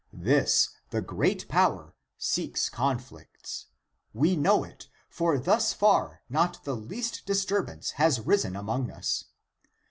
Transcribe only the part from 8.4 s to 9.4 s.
among us.